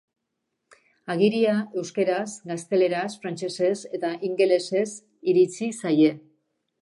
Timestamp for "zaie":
5.83-6.11